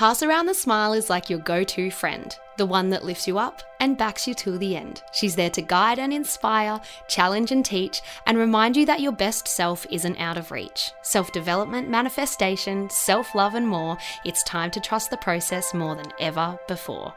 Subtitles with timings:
[0.00, 3.36] Pass Around the Smile is like your go to friend, the one that lifts you
[3.36, 5.02] up and backs you till the end.
[5.12, 9.46] She's there to guide and inspire, challenge and teach, and remind you that your best
[9.46, 10.90] self isn't out of reach.
[11.02, 16.10] Self development, manifestation, self love, and more, it's time to trust the process more than
[16.18, 17.12] ever before.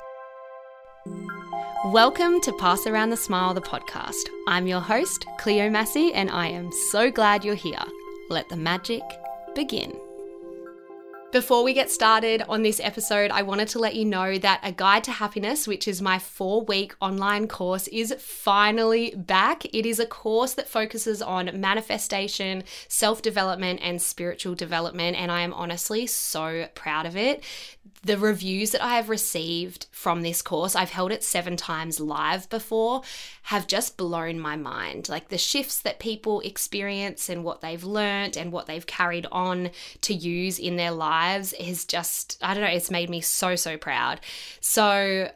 [1.85, 4.27] Welcome to Pass Around the Smile, the podcast.
[4.45, 7.85] I'm your host, Cleo Massey, and I am so glad you're here.
[8.29, 9.03] Let the magic
[9.55, 9.97] begin.
[11.33, 14.71] Before we get started on this episode, I wanted to let you know that A
[14.71, 19.65] Guide to Happiness, which is my four week online course, is finally back.
[19.65, 25.41] It is a course that focuses on manifestation, self development, and spiritual development, and I
[25.41, 27.43] am honestly so proud of it
[28.03, 32.49] the reviews that I have received from this course, I've held it seven times live
[32.49, 33.01] before,
[33.43, 35.07] have just blown my mind.
[35.07, 39.71] Like the shifts that people experience and what they've learned and what they've carried on
[40.01, 43.77] to use in their lives is just, I don't know, it's made me so, so
[43.77, 44.19] proud.
[44.59, 45.29] So,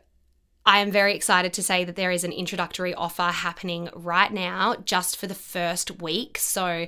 [0.66, 4.76] I am very excited to say that there is an introductory offer happening right now
[4.84, 6.38] just for the first week.
[6.38, 6.88] So,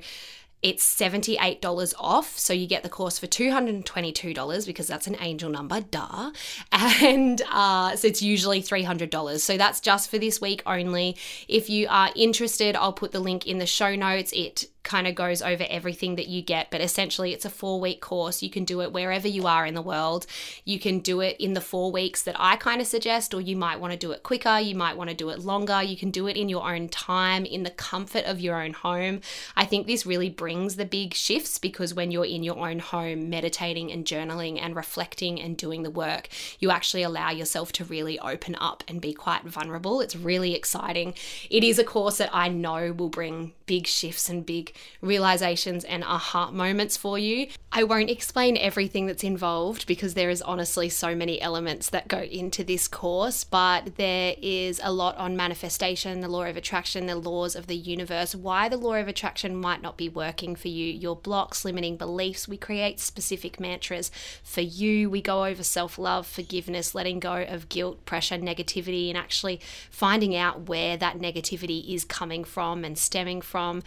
[0.61, 2.37] it's $78 off.
[2.37, 6.31] So you get the course for $222 because that's an angel number, duh.
[7.01, 9.39] And uh, so it's usually $300.
[9.39, 11.15] So that's just for this week only.
[11.47, 14.33] If you are interested, I'll put the link in the show notes.
[14.33, 18.01] It kind of goes over everything that you get, but essentially it's a four week
[18.01, 18.41] course.
[18.41, 20.25] You can do it wherever you are in the world.
[20.65, 23.55] You can do it in the four weeks that I kind of suggest, or you
[23.55, 24.59] might want to do it quicker.
[24.59, 25.83] You might want to do it longer.
[25.83, 29.21] You can do it in your own time, in the comfort of your own home.
[29.55, 33.29] I think this really brings the big shifts because when you're in your own home,
[33.29, 38.17] meditating and journaling and reflecting and doing the work, you actually allow yourself to really
[38.19, 40.01] open up and be quite vulnerable.
[40.01, 41.13] It's really exciting.
[41.51, 46.03] It is a course that I know will bring big shifts and big realizations and
[46.03, 47.47] aha moments for you.
[47.71, 52.19] I won't explain everything that's involved because there is honestly so many elements that go
[52.19, 57.15] into this course, but there is a lot on manifestation, the law of attraction, the
[57.15, 60.91] laws of the universe, why the law of attraction might not be working for you,
[60.91, 62.47] your blocks, limiting beliefs.
[62.47, 64.09] We create specific mantras
[64.43, 65.09] for you.
[65.09, 69.59] We go over self love, forgiveness, letting go of guilt, pressure, negativity, and actually
[69.91, 73.83] finding out where that negativity is coming from and stemming from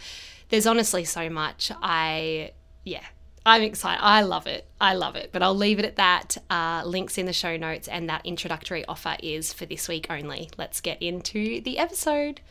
[0.49, 1.71] there's honestly so much.
[1.81, 2.51] I,
[2.83, 3.03] yeah,
[3.45, 4.01] I'm excited.
[4.01, 4.67] I love it.
[4.79, 5.31] I love it.
[5.31, 6.37] But I'll leave it at that.
[6.49, 10.49] Uh, links in the show notes, and that introductory offer is for this week only.
[10.57, 12.41] Let's get into the episode.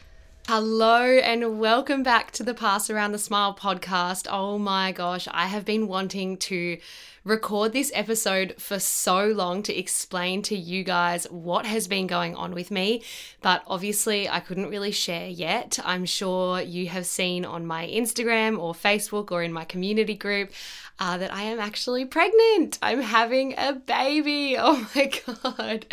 [0.49, 4.27] Hello and welcome back to the Pass Around the Smile podcast.
[4.29, 6.79] Oh my gosh, I have been wanting to
[7.25, 12.35] record this episode for so long to explain to you guys what has been going
[12.35, 13.05] on with me,
[13.41, 15.79] but obviously I couldn't really share yet.
[15.85, 20.51] I'm sure you have seen on my Instagram or Facebook or in my community group
[20.99, 22.81] uh, that I am actually pregnant.
[22.83, 24.57] I'm having a baby.
[24.65, 25.87] Oh my God.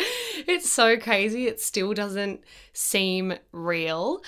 [0.46, 1.46] It's so crazy.
[1.46, 4.22] It still doesn't seem real.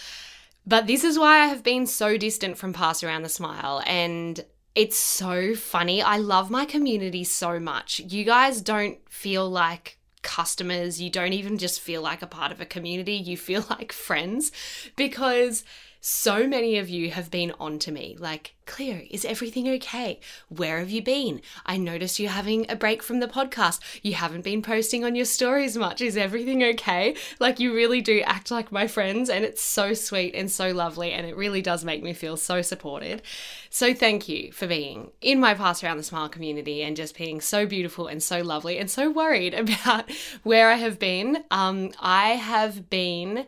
[0.66, 3.82] But this is why I have been so distant from Pass Around the Smile.
[3.86, 4.44] And
[4.75, 6.00] it's so funny.
[6.03, 8.00] I love my community so much.
[8.00, 12.60] You guys don't feel like customers, you don't even just feel like a part of
[12.60, 14.53] a community, you feel like friends
[14.97, 15.64] because
[16.05, 20.19] so many of you have been on to me like, Cleo, is everything okay?
[20.49, 21.41] Where have you been?
[21.65, 23.79] I noticed you having a break from the podcast.
[24.03, 26.01] You haven't been posting on your stories much.
[26.01, 27.15] Is everything okay?
[27.39, 31.13] Like, you really do act like my friends, and it's so sweet and so lovely,
[31.13, 33.23] and it really does make me feel so supported.
[33.71, 37.41] So, thank you for being in my Pass Around the Smile community and just being
[37.41, 40.11] so beautiful and so lovely and so worried about
[40.43, 41.45] where I have been.
[41.53, 43.47] Um, I have been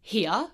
[0.00, 0.50] here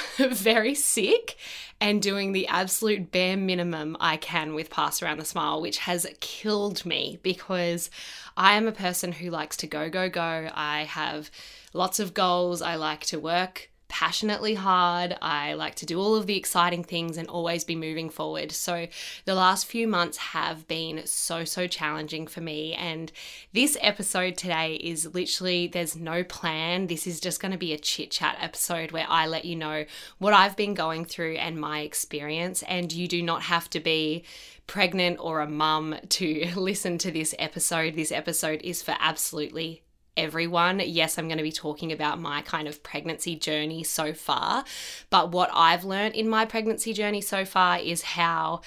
[0.16, 1.36] very sick
[1.80, 6.06] and doing the absolute bare minimum I can with Pass Around the Smile, which has
[6.20, 7.90] killed me because
[8.36, 10.48] I am a person who likes to go, go, go.
[10.54, 11.30] I have
[11.72, 12.62] lots of goals.
[12.62, 15.18] I like to work passionately hard.
[15.20, 18.50] I like to do all of the exciting things and always be moving forward.
[18.50, 18.88] So
[19.26, 22.72] the last few months have been so, so challenging for me.
[22.72, 23.12] And
[23.52, 26.86] this episode today is literally, there's no plan.
[26.86, 29.84] This is just going to be a chit chat episode where I let you know
[30.16, 32.62] what I've been going through and my experience.
[32.62, 34.24] And you do not have to be
[34.66, 37.94] pregnant or a mum to listen to this episode.
[37.94, 39.82] This episode is for absolutely
[40.16, 40.80] everyone.
[40.84, 44.64] Yes, I'm going to be talking about my kind of pregnancy journey so far,
[45.10, 48.62] but what I've learned in my pregnancy journey so far is how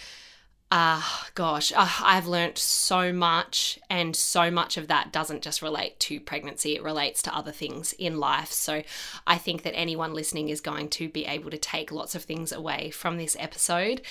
[0.71, 0.99] uh
[1.35, 6.19] gosh uh, i've learned so much and so much of that doesn't just relate to
[6.19, 8.81] pregnancy it relates to other things in life so
[9.27, 12.51] i think that anyone listening is going to be able to take lots of things
[12.51, 14.01] away from this episode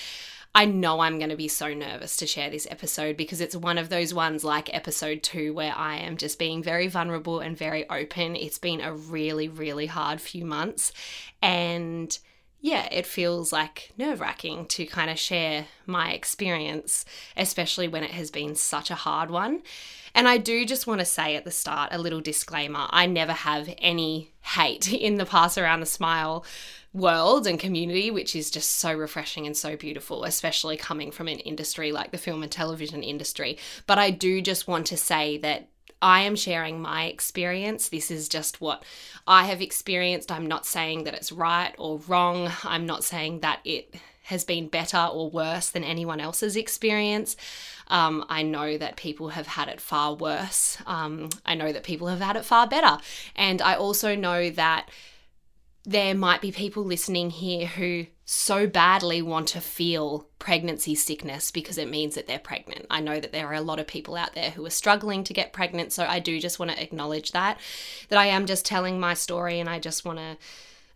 [0.57, 3.77] I know I'm going to be so nervous to share this episode because it's one
[3.77, 7.89] of those ones like episode two where I am just being very vulnerable and very
[7.91, 8.37] open.
[8.37, 10.93] It's been a really, really hard few months.
[11.43, 12.17] And
[12.61, 17.05] yeah, it feels like nerve wracking to kind of share my experience,
[17.37, 19.61] especially when it has been such a hard one.
[20.15, 23.33] And I do just want to say at the start a little disclaimer I never
[23.33, 26.45] have any hate in the Pass Around the Smile
[26.95, 31.41] world and community, which is just so refreshing and so beautiful, especially coming from an
[31.41, 33.59] industry like the film and television industry.
[33.87, 35.69] But I do just want to say that
[36.01, 37.89] I am sharing my experience.
[37.89, 38.85] This is just what
[39.27, 40.31] I have experienced.
[40.31, 42.51] I'm not saying that it's right or wrong.
[42.63, 43.95] I'm not saying that it
[44.25, 47.37] has been better or worse than anyone else's experience.
[47.89, 50.79] Um, I know that people have had it far worse.
[50.87, 52.99] Um, I know that people have had it far better.
[53.35, 54.89] And I also know that
[55.85, 61.77] there might be people listening here who so badly want to feel pregnancy sickness because
[61.77, 62.87] it means that they're pregnant.
[62.89, 65.35] I know that there are a lot of people out there who are struggling to
[65.35, 67.61] get pregnant, so I do just want to acknowledge that
[68.09, 70.39] that I am just telling my story and I just want to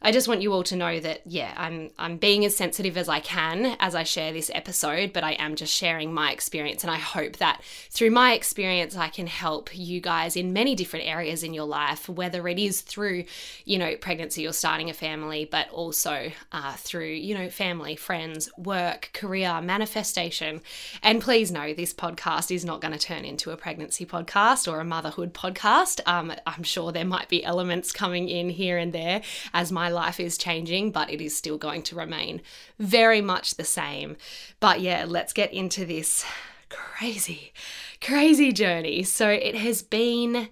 [0.00, 3.09] I just want you all to know that yeah, I'm I'm being as sensitive as
[3.09, 6.91] I can as I share this episode, but I am just sharing my experience and
[6.91, 11.43] I hope that through my experience I can help you guys in many different areas
[11.43, 13.25] in your life, whether it is through,
[13.65, 18.49] you know, pregnancy or starting a family, but also uh, through, you know, family, friends,
[18.56, 20.61] work, career, manifestation.
[21.03, 24.79] And please know this podcast is not going to turn into a pregnancy podcast or
[24.79, 26.00] a motherhood podcast.
[26.06, 29.23] Um, I'm sure there might be elements coming in here and there
[29.53, 32.43] as my my life is changing, but it is still going to remain
[32.79, 34.17] very much the same.
[34.61, 36.26] But yeah, let's get into this
[36.69, 37.55] crazy,
[38.02, 39.02] crazy journey.
[39.02, 40.50] So it has been,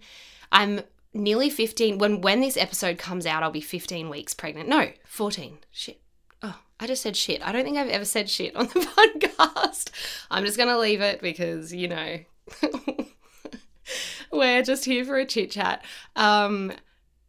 [0.50, 0.80] I'm
[1.12, 1.98] nearly 15.
[1.98, 4.70] When, when this episode comes out, I'll be 15 weeks pregnant.
[4.70, 5.58] No, 14.
[5.70, 6.00] Shit.
[6.42, 7.46] Oh, I just said shit.
[7.46, 8.80] I don't think I've ever said shit on the
[9.20, 9.90] podcast.
[10.30, 12.20] I'm just to leave it because, you know,
[14.32, 15.84] we're just here for a chit chat.
[16.14, 16.72] Um,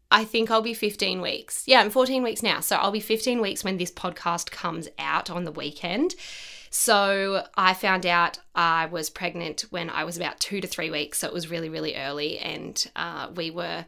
[0.09, 1.63] I think I'll be 15 weeks.
[1.65, 2.62] Yeah, I'm 14 weeks now.
[2.62, 6.15] So I'll be 15 weeks when this podcast comes out on the weekend.
[6.69, 11.19] So I found out I was pregnant when I was about two to three weeks.
[11.19, 12.39] So it was really, really early.
[12.39, 13.86] And uh, we were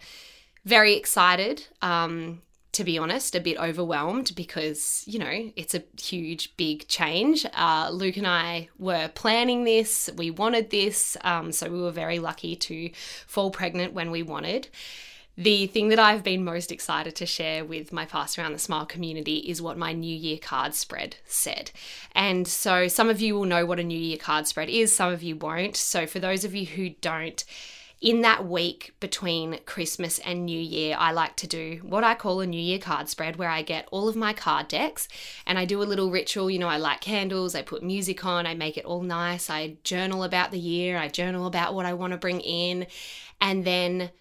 [0.66, 1.68] very excited.
[1.82, 7.46] Um, to be honest, a bit overwhelmed because, you know, it's a huge, big change.
[7.54, 12.20] Uh, Luke and I were planning this, we wanted this, um, so we were very
[12.20, 12.92] lucky to
[13.26, 14.68] fall pregnant when we wanted.
[15.40, 18.86] The thing that I've been most excited to share with my Pass Around the Smile
[18.86, 21.72] community is what my New Year card spread said.
[22.12, 25.14] And so some of you will know what a New Year card spread is, some
[25.14, 25.78] of you won't.
[25.78, 27.42] So for those of you who don't,
[28.02, 32.42] in that week between Christmas and New Year, I like to do what I call
[32.42, 35.08] a New Year card spread where I get all of my card decks
[35.48, 36.52] and I do a little ritual.
[36.52, 39.78] You know, I light candles, I put music on, I make it all nice, I
[39.86, 42.88] journal about the year, I journal about what I want to bring in,
[43.40, 44.12] and then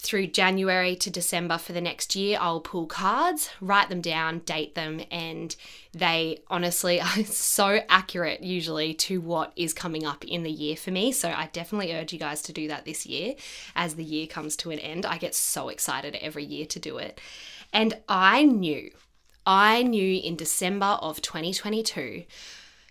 [0.00, 4.76] through January to December for the next year, I'll pull cards, write them down, date
[4.76, 5.54] them, and
[5.92, 10.92] they honestly are so accurate usually to what is coming up in the year for
[10.92, 11.10] me.
[11.10, 13.34] So I definitely urge you guys to do that this year
[13.74, 15.04] as the year comes to an end.
[15.04, 17.20] I get so excited every year to do it.
[17.72, 18.92] And I knew,
[19.44, 22.24] I knew in December of 2022,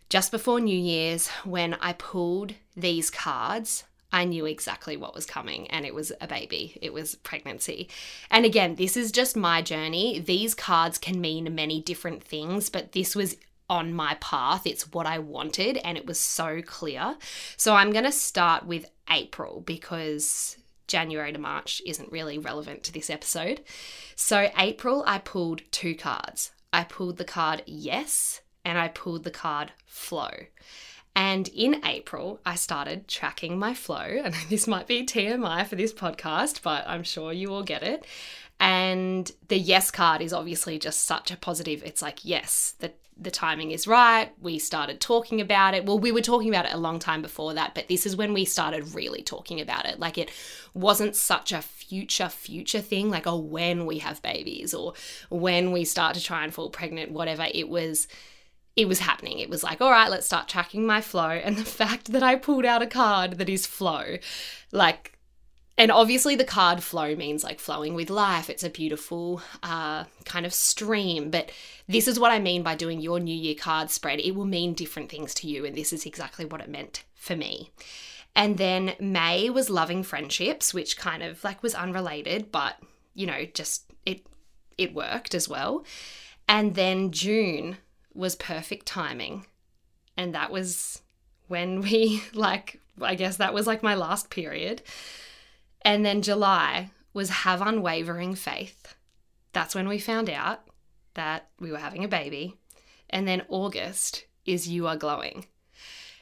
[0.10, 5.68] just before New Year's, when I pulled these cards, I knew exactly what was coming,
[5.68, 6.77] and it was a baby.
[6.81, 7.89] It was pregnancy.
[8.31, 10.20] And again, this is just my journey.
[10.20, 13.38] These cards can mean many different things, but this was
[13.70, 14.65] on my path.
[14.65, 17.17] It's what I wanted, and it was so clear.
[17.58, 22.93] So I'm going to start with April because January to March isn't really relevant to
[22.93, 23.62] this episode.
[24.15, 26.51] So, April, I pulled two cards.
[26.72, 30.31] I pulled the card Yes, and I pulled the card Flow.
[31.17, 34.21] And in April, I started tracking my flow.
[34.24, 38.05] And this might be TMI for this podcast, but I'm sure you all get it.
[38.59, 41.81] And the yes card is obviously just such a positive.
[41.83, 44.31] It's like, yes, the, the timing is right.
[44.39, 45.88] We started talking about it.
[45.88, 48.33] Well, we were talking about it a long time before that, but this is when
[48.33, 50.00] we started really talking about it.
[50.00, 50.29] Like, it
[50.75, 54.93] wasn't such a future, future thing, like, oh, when we have babies or
[55.29, 57.47] when we start to try and fall pregnant, whatever.
[57.51, 58.07] It was
[58.77, 59.39] it was happening.
[59.39, 61.29] It was like, all right, let's start tracking my flow.
[61.31, 64.17] And the fact that I pulled out a card that is flow,
[64.72, 65.17] like,
[65.79, 68.50] and obviously the card flow means like flowing with life.
[68.50, 71.31] It's a beautiful uh, kind of stream.
[71.31, 71.51] But
[71.88, 74.19] this is what I mean by doing your New Year card spread.
[74.19, 75.65] It will mean different things to you.
[75.65, 77.72] And this is exactly what it meant for me.
[78.36, 82.75] And then May was loving friendships, which kind of like was unrelated, but
[83.15, 84.25] you know, just it
[84.77, 85.84] it worked as well.
[86.48, 87.77] And then June
[88.17, 89.45] was perfect timing.
[90.17, 91.01] and that was
[91.47, 94.81] when we, like, I guess that was like my last period.
[95.83, 98.95] And then July was have unwavering faith.
[99.53, 100.62] That's when we found out
[101.13, 102.55] that we were having a baby.
[103.09, 105.45] And then August is you are glowing.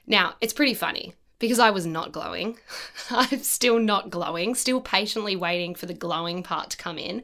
[0.05, 2.57] Now, it's pretty funny because I was not glowing.
[3.09, 7.23] I'm still not glowing, still patiently waiting for the glowing part to come in.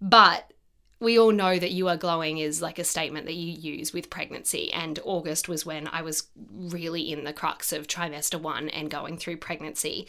[0.00, 0.52] But
[1.00, 4.10] we all know that you are glowing is like a statement that you use with
[4.10, 4.72] pregnancy.
[4.72, 9.16] And August was when I was really in the crux of trimester one and going
[9.16, 10.08] through pregnancy.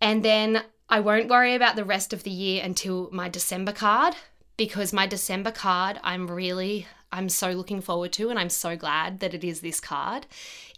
[0.00, 4.14] And then I won't worry about the rest of the year until my December card
[4.56, 9.20] because my December card, I'm really, I'm so looking forward to, and I'm so glad
[9.20, 10.26] that it is this card.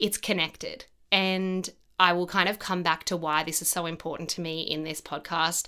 [0.00, 0.84] It's connected.
[1.12, 1.68] And
[1.98, 4.84] I will kind of come back to why this is so important to me in
[4.84, 5.66] this podcast.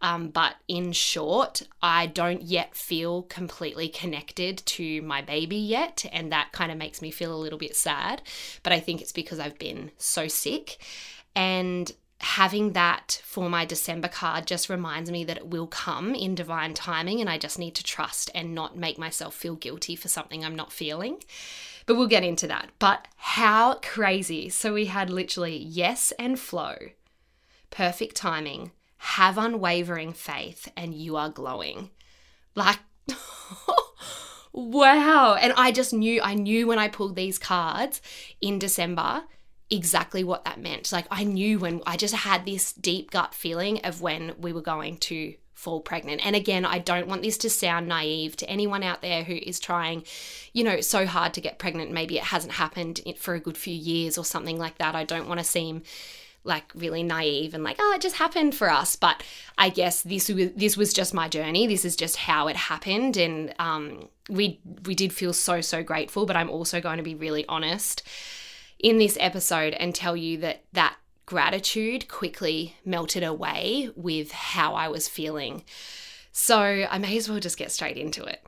[0.00, 6.04] Um, but in short, I don't yet feel completely connected to my baby yet.
[6.12, 8.22] And that kind of makes me feel a little bit sad.
[8.62, 10.78] But I think it's because I've been so sick.
[11.34, 16.34] And having that for my December card just reminds me that it will come in
[16.34, 17.20] divine timing.
[17.20, 20.56] And I just need to trust and not make myself feel guilty for something I'm
[20.56, 21.18] not feeling.
[21.86, 22.70] But we'll get into that.
[22.78, 24.48] But how crazy.
[24.48, 26.76] So we had literally yes and flow,
[27.70, 31.90] perfect timing, have unwavering faith, and you are glowing.
[32.54, 32.78] Like,
[34.52, 35.34] wow.
[35.34, 38.00] And I just knew, I knew when I pulled these cards
[38.40, 39.24] in December
[39.70, 40.92] exactly what that meant.
[40.92, 44.60] Like, I knew when I just had this deep gut feeling of when we were
[44.60, 46.26] going to fall pregnant.
[46.26, 49.60] And again, I don't want this to sound naive to anyone out there who is
[49.60, 50.02] trying,
[50.52, 51.92] you know, so hard to get pregnant.
[51.92, 54.96] Maybe it hasn't happened for a good few years or something like that.
[54.96, 55.82] I don't want to seem
[56.44, 59.22] like really naive and like oh it just happened for us but
[59.58, 63.16] i guess this was this was just my journey this is just how it happened
[63.16, 67.14] and um, we we did feel so so grateful but i'm also going to be
[67.14, 68.02] really honest
[68.80, 70.96] in this episode and tell you that that
[71.32, 75.64] gratitude quickly melted away with how I was feeling.
[76.30, 78.46] So I may as well just get straight into it.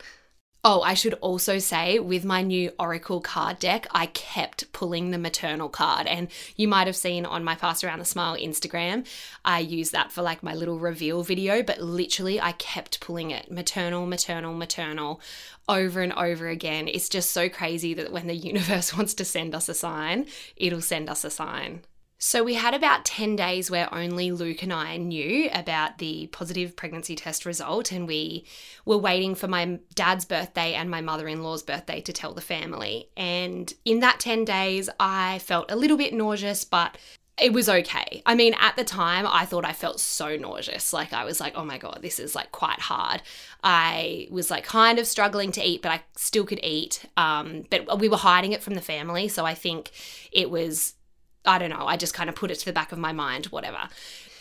[0.62, 5.18] Oh, I should also say with my new Oracle card deck, I kept pulling the
[5.18, 6.06] maternal card.
[6.06, 9.06] And you might have seen on my Pass Around the Smile Instagram,
[9.46, 13.50] I use that for like my little reveal video, but literally I kept pulling it
[13.50, 15.22] maternal, maternal, maternal
[15.70, 16.88] over and over again.
[16.88, 20.82] It's just so crazy that when the universe wants to send us a sign, it'll
[20.82, 21.80] send us a sign.
[22.26, 26.74] So we had about 10 days where only Luke and I knew about the positive
[26.74, 28.46] pregnancy test result, and we
[28.86, 32.40] were waiting for my dad's birthday and my mother in law's birthday to tell the
[32.40, 33.10] family.
[33.14, 36.96] And in that 10 days, I felt a little bit nauseous, but
[37.38, 38.22] it was okay.
[38.24, 40.94] I mean, at the time, I thought I felt so nauseous.
[40.94, 43.20] Like, I was like, oh my God, this is like quite hard.
[43.62, 47.04] I was like kind of struggling to eat, but I still could eat.
[47.18, 49.28] Um, but we were hiding it from the family.
[49.28, 49.90] So I think
[50.32, 50.94] it was
[51.44, 53.46] I don't know, I just kind of put it to the back of my mind,
[53.46, 53.88] whatever.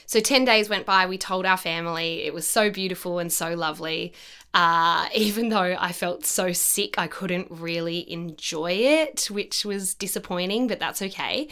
[0.06, 2.24] So 10 days went by, we told our family.
[2.24, 4.14] It was so beautiful and so lovely.
[4.54, 10.68] Uh, even though I felt so sick, I couldn't really enjoy it, which was disappointing,
[10.68, 11.48] but that's okay.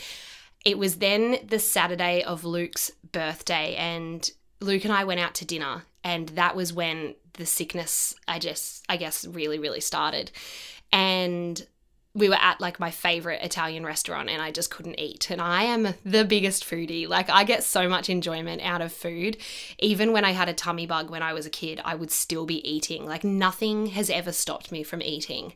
[0.63, 4.29] It was then the Saturday of Luke's birthday, and
[4.59, 8.85] Luke and I went out to dinner, and that was when the sickness, I just,
[8.87, 10.31] I guess, really, really started.
[10.91, 11.65] And
[12.13, 15.29] we were at like my favorite Italian restaurant and I just couldn't eat.
[15.29, 17.07] And I am the biggest foodie.
[17.07, 19.37] Like, I get so much enjoyment out of food.
[19.79, 22.45] Even when I had a tummy bug when I was a kid, I would still
[22.45, 23.05] be eating.
[23.05, 25.53] Like, nothing has ever stopped me from eating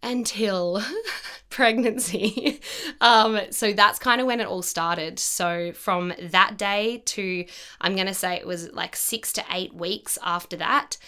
[0.00, 0.80] until
[1.50, 2.60] pregnancy.
[3.00, 5.18] um, so that's kind of when it all started.
[5.18, 7.44] So from that day to,
[7.80, 10.98] I'm going to say it was like six to eight weeks after that.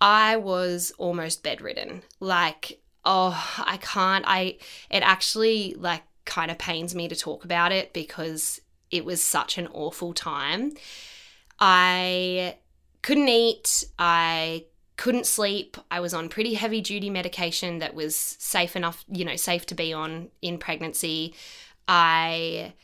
[0.00, 2.02] I was almost bedridden.
[2.20, 4.24] Like, oh, I can't.
[4.26, 4.58] I
[4.90, 9.58] it actually like kind of pains me to talk about it because it was such
[9.58, 10.72] an awful time.
[11.58, 12.56] I
[13.02, 13.84] couldn't eat.
[13.98, 14.66] I
[14.96, 15.76] couldn't sleep.
[15.90, 19.74] I was on pretty heavy duty medication that was safe enough, you know, safe to
[19.74, 21.34] be on in pregnancy.
[21.88, 22.74] I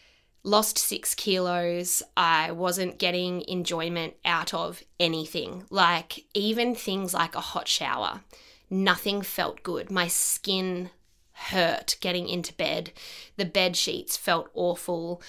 [0.42, 2.02] lost six kilos.
[2.16, 8.22] I wasn't getting enjoyment out of anything, like even things like a hot shower
[8.70, 9.90] nothing felt good.
[9.90, 10.90] My skin
[11.32, 12.92] hurt getting into bed.
[13.36, 15.22] The bed sheets felt awful.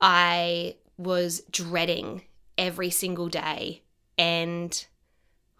[0.00, 2.22] I was dreading
[2.56, 3.82] every single day.
[4.16, 4.86] And,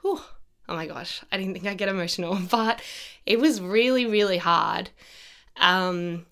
[0.03, 0.21] whew,
[0.69, 2.83] oh my gosh, I didn't think I'd get emotional, but
[3.27, 4.91] it was really, really hard.
[5.57, 6.27] Um,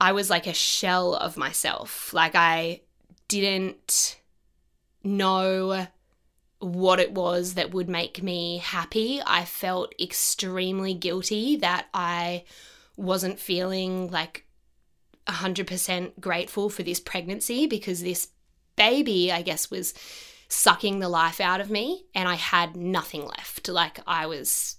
[0.00, 2.12] I was like a shell of myself.
[2.12, 2.82] Like, I
[3.26, 4.20] didn't
[5.02, 5.86] know
[6.60, 9.20] what it was that would make me happy.
[9.24, 12.44] I felt extremely guilty that I
[12.96, 14.44] wasn't feeling like
[15.28, 18.28] 100% grateful for this pregnancy because this
[18.76, 19.94] baby, I guess, was
[20.48, 23.68] sucking the life out of me and I had nothing left.
[23.68, 24.76] Like I was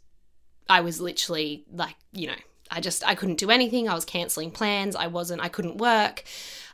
[0.68, 2.36] I was literally like, you know,
[2.70, 3.88] I just I couldn't do anything.
[3.88, 4.96] I was canceling plans.
[4.96, 6.24] I wasn't I couldn't work.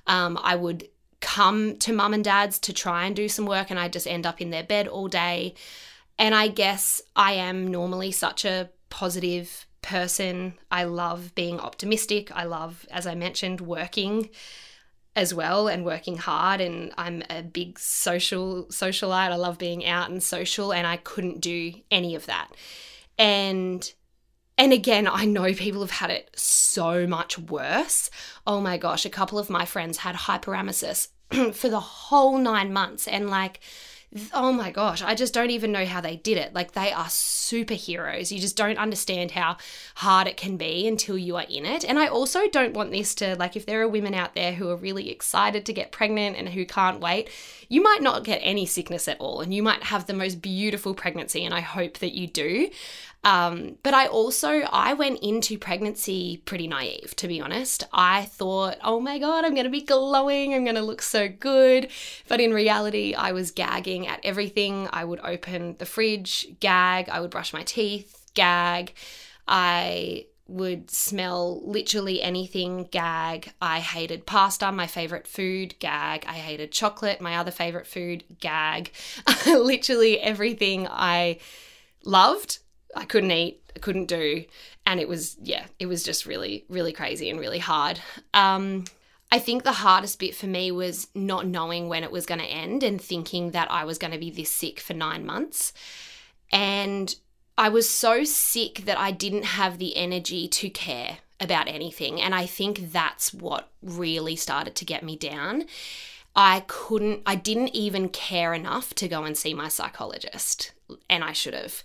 [0.07, 0.87] Um, I would
[1.21, 4.25] come to mum and dad's to try and do some work and I just end
[4.25, 5.55] up in their bed all day.
[6.17, 10.55] And I guess I am normally such a positive person.
[10.71, 12.31] I love being optimistic.
[12.35, 14.29] I love, as I mentioned, working
[15.15, 19.31] as well and working hard and I'm a big social socialite.
[19.31, 22.49] I love being out and social and I couldn't do any of that.
[23.17, 23.93] And
[24.57, 28.09] and again, I know people have had it so much worse.
[28.47, 31.09] Oh my gosh, a couple of my friends had hyperemesis
[31.53, 33.59] for the whole 9 months and like
[34.33, 36.53] oh my gosh, I just don't even know how they did it.
[36.53, 38.31] Like they are superheroes.
[38.31, 39.57] You just don't understand how
[39.95, 41.83] hard it can be until you are in it.
[41.83, 44.69] And I also don't want this to, like, if there are women out there who
[44.69, 47.29] are really excited to get pregnant and who can't wait,
[47.67, 50.93] you might not get any sickness at all and you might have the most beautiful
[50.93, 51.43] pregnancy.
[51.43, 52.69] And I hope that you do.
[53.25, 57.83] Um, but I also I went into pregnancy pretty naive, to be honest.
[57.91, 61.89] I thought, oh my god, I'm gonna be glowing, I'm gonna look so good.
[62.27, 64.87] But in reality, I was gagging at everything.
[64.93, 67.09] I would open the fridge, gag.
[67.09, 68.93] I would brush my teeth, gag.
[69.47, 73.51] I would smell literally anything, gag.
[73.59, 76.25] I hated pasta, my favorite food, gag.
[76.27, 78.91] I hated chocolate, my other favorite food, gag.
[79.47, 81.39] literally everything I
[82.03, 82.59] loved
[82.95, 84.45] I couldn't eat, I couldn't do.
[84.85, 87.99] And it was, yeah, it was just really, really crazy and really hard.
[88.33, 88.85] Um,
[89.31, 92.45] I think the hardest bit for me was not knowing when it was going to
[92.45, 95.73] end and thinking that I was going to be this sick for nine months.
[96.51, 97.15] And
[97.57, 102.21] I was so sick that I didn't have the energy to care about anything.
[102.21, 105.65] And I think that's what really started to get me down.
[106.35, 110.73] I couldn't, I didn't even care enough to go and see my psychologist,
[111.09, 111.83] and I should have.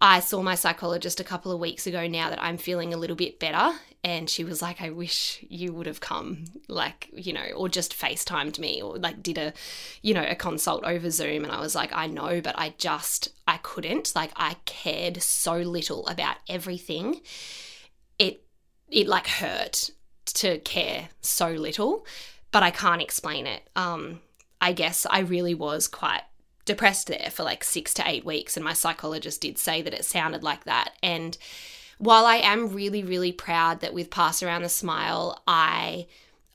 [0.00, 3.16] I saw my psychologist a couple of weeks ago now that I'm feeling a little
[3.16, 3.76] bit better.
[4.04, 7.98] And she was like, I wish you would have come, like, you know, or just
[7.98, 9.52] FaceTimed me or like did a,
[10.02, 11.42] you know, a consult over Zoom.
[11.42, 14.14] And I was like, I know, but I just, I couldn't.
[14.14, 17.22] Like, I cared so little about everything.
[18.20, 18.44] It,
[18.88, 19.90] it like hurt
[20.26, 22.06] to care so little,
[22.52, 23.68] but I can't explain it.
[23.74, 24.20] Um,
[24.60, 26.22] I guess I really was quite
[26.68, 28.56] depressed there for like six to eight weeks.
[28.56, 30.92] And my psychologist did say that it sounded like that.
[31.02, 31.36] And
[31.98, 36.06] while I am really, really proud that with Pass Around the Smile, I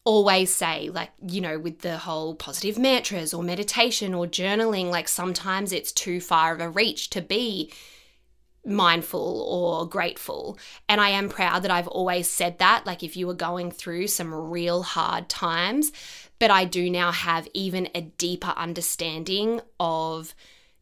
[0.06, 5.08] always say, like, you know, with the whole positive mantras or meditation or journaling, like
[5.08, 7.72] sometimes it's too far of a reach to be
[8.66, 10.58] mindful or grateful.
[10.88, 12.86] And I am proud that I've always said that.
[12.86, 15.92] Like, if you were going through some real hard times,
[16.40, 20.36] but I do now have even a deeper understanding of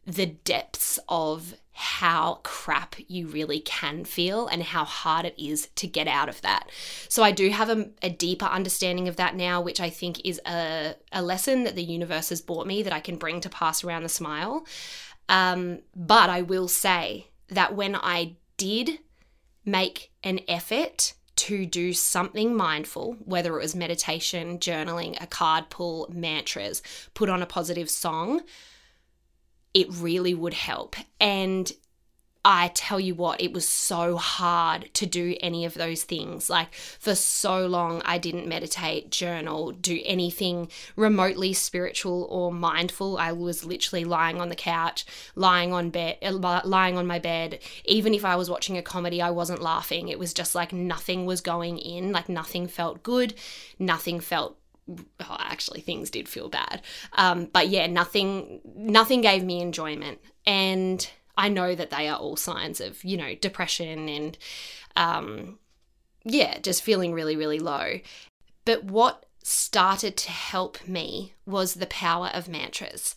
[0.06, 5.86] the depths of how crap you really can feel and how hard it is to
[5.86, 6.68] get out of that.
[7.08, 10.40] So I do have a, a, deeper understanding of that now, which I think is
[10.46, 13.82] a, a lesson that the universe has brought me that I can bring to pass
[13.82, 14.66] around the smile.
[15.28, 18.98] Um, but I will say that when I did
[19.64, 26.08] make an effort to do something mindful, whether it was meditation, journaling, a card pull,
[26.12, 26.82] mantras,
[27.14, 28.42] put on a positive song,
[29.74, 30.96] it really would help.
[31.20, 31.72] And
[32.44, 36.50] I tell you what, it was so hard to do any of those things.
[36.50, 43.16] Like for so long, I didn't meditate, journal, do anything remotely spiritual or mindful.
[43.16, 47.60] I was literally lying on the couch, lying on bed, uh, lying on my bed.
[47.84, 50.08] Even if I was watching a comedy, I wasn't laughing.
[50.08, 52.10] It was just like nothing was going in.
[52.10, 53.34] Like nothing felt good.
[53.78, 54.58] Nothing felt
[55.20, 61.08] Oh, actually things did feel bad um, but yeah nothing nothing gave me enjoyment and
[61.36, 64.38] I know that they are all signs of, you know, depression and,
[64.96, 65.58] um,
[66.24, 68.00] yeah, just feeling really, really low.
[68.64, 73.16] But what started to help me was the power of mantras.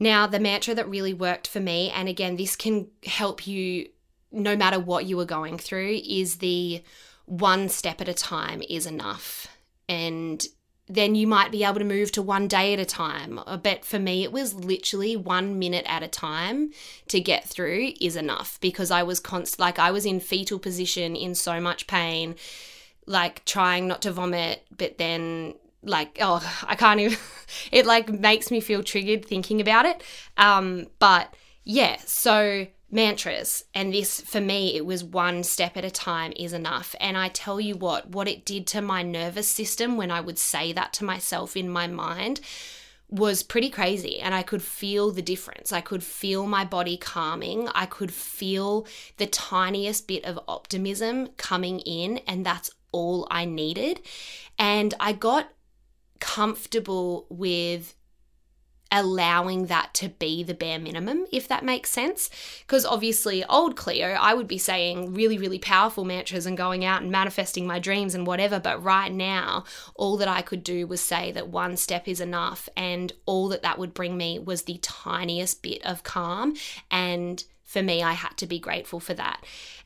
[0.00, 3.88] Now, the mantra that really worked for me, and again, this can help you
[4.32, 6.82] no matter what you are going through, is the
[7.26, 9.46] one step at a time is enough.
[9.88, 10.44] And
[10.86, 13.40] then you might be able to move to one day at a time.
[13.62, 16.72] But for me, it was literally one minute at a time
[17.08, 21.16] to get through is enough because I was const like I was in fetal position
[21.16, 22.36] in so much pain,
[23.06, 27.18] like trying not to vomit, but then like oh I can't even.
[27.72, 30.02] it like makes me feel triggered thinking about it.
[30.36, 33.64] Um, but yeah, so mantras.
[33.74, 36.94] And this, for me, it was one step at a time is enough.
[37.00, 40.38] And I tell you what, what it did to my nervous system when I would
[40.38, 42.40] say that to myself in my mind
[43.10, 45.72] was pretty crazy and I could feel the difference.
[45.72, 47.68] I could feel my body calming.
[47.74, 48.86] I could feel
[49.18, 54.00] the tiniest bit of optimism coming in, and that's all I needed.
[54.58, 55.48] And I got
[56.20, 57.94] comfortable with
[58.94, 62.30] allowing that to be the bare minimum, if that makes sense.
[62.60, 67.02] Because obviously, old Cleo, I would be saying really, really powerful mantras and going out
[67.02, 68.60] and manifesting my dreams and whatever.
[68.60, 69.64] But right now,
[69.96, 72.68] all that I could do was say that one step is enough.
[72.76, 76.54] And all that that would bring me was the tiniest bit of calm.
[76.88, 79.44] And for me, I had to be grateful for that.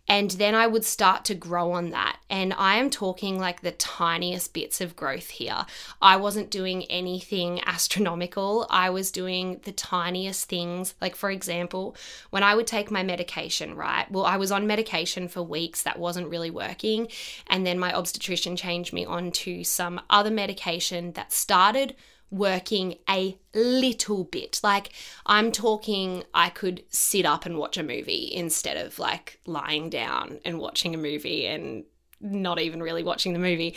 [0.09, 2.19] And then I would start to grow on that.
[2.31, 5.67] And I am talking like the tiniest bits of growth here.
[6.01, 8.67] I wasn't doing anything astronomical.
[8.71, 10.95] I was doing the tiniest things.
[11.01, 11.95] Like, for example,
[12.31, 14.11] when I would take my medication, right?
[14.11, 17.09] Well, I was on medication for weeks that wasn't really working.
[17.47, 21.95] And then my obstetrician changed me on to some other medication that started
[22.31, 24.61] working a little bit.
[24.63, 24.93] Like,
[25.27, 30.41] I'm talking, I could sit up and watch a movie instead of like lying down
[30.45, 31.85] and watching a movie and
[32.21, 33.77] not even really watching the movie.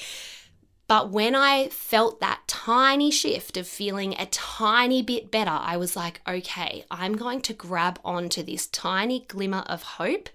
[0.87, 5.95] But when I felt that tiny shift of feeling a tiny bit better, I was
[5.95, 10.27] like, okay, I'm going to grab onto this tiny glimmer of hope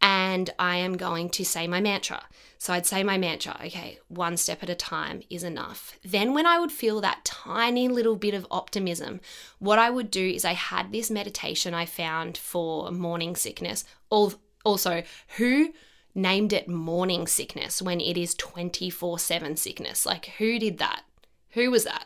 [0.00, 2.24] and I am going to say my mantra.
[2.58, 5.98] So I'd say my mantra, okay, one step at a time is enough.
[6.04, 9.20] Then, when I would feel that tiny little bit of optimism,
[9.58, 13.84] what I would do is I had this meditation I found for morning sickness.
[14.10, 15.02] Also,
[15.38, 15.72] who
[16.14, 20.04] named it morning sickness when it is 24 7 sickness?
[20.04, 21.02] Like, who did that?
[21.50, 22.04] Who was that?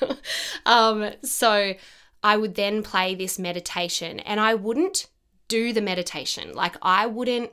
[0.66, 1.74] um, so
[2.22, 5.06] I would then play this meditation and I wouldn't
[5.48, 6.54] do the meditation.
[6.54, 7.50] Like, I wouldn't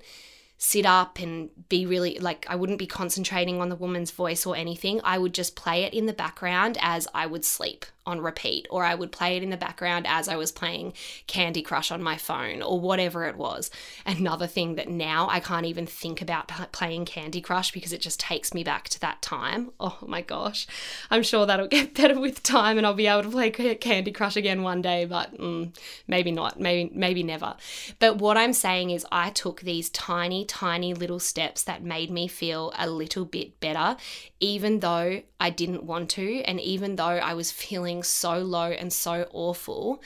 [0.57, 4.55] sit up and be really like I wouldn't be concentrating on the woman's voice or
[4.55, 5.01] anything.
[5.03, 8.83] I would just play it in the background as I would sleep on repeat, or
[8.83, 10.93] I would play it in the background as I was playing
[11.27, 13.71] Candy Crush on my phone, or whatever it was.
[14.05, 18.19] Another thing that now I can't even think about playing Candy Crush because it just
[18.19, 19.71] takes me back to that time.
[19.79, 20.67] Oh my gosh.
[21.09, 24.35] I'm sure that'll get better with time and I'll be able to play Candy Crush
[24.35, 25.75] again one day, but mm,
[26.07, 27.55] maybe not, maybe, maybe never.
[27.99, 32.27] But what I'm saying is, I took these tiny, tiny little steps that made me
[32.27, 33.97] feel a little bit better,
[34.39, 38.93] even though I didn't want to, and even though I was feeling so low and
[38.93, 40.01] so awful,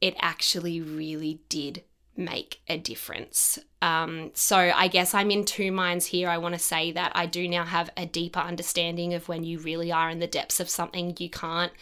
[0.00, 1.82] it actually really did
[2.16, 3.58] make a difference.
[3.82, 6.28] Um, so I guess I'm in two minds here.
[6.28, 9.58] I want to say that I do now have a deeper understanding of when you
[9.58, 11.72] really are in the depths of something you can't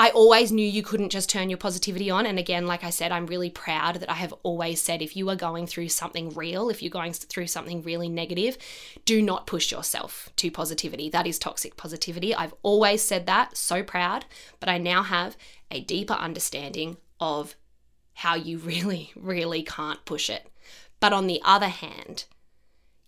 [0.00, 2.24] I always knew you couldn't just turn your positivity on.
[2.24, 5.28] And again, like I said, I'm really proud that I have always said if you
[5.28, 8.56] are going through something real, if you're going through something really negative,
[9.04, 11.10] do not push yourself to positivity.
[11.10, 12.32] That is toxic positivity.
[12.32, 14.24] I've always said that, so proud,
[14.60, 15.36] but I now have
[15.68, 17.56] a deeper understanding of
[18.14, 20.46] how you really, really can't push it.
[21.00, 22.26] But on the other hand,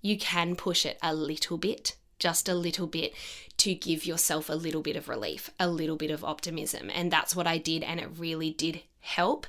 [0.02, 3.12] you can push it a little bit just a little bit
[3.56, 6.88] to give yourself a little bit of relief, a little bit of optimism.
[6.94, 9.46] And that's what I did, and it really did help.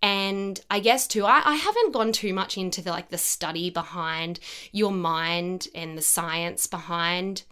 [0.00, 3.70] And I guess too, I, I haven't gone too much into the like the study
[3.70, 4.40] behind
[4.72, 7.42] your mind and the science behind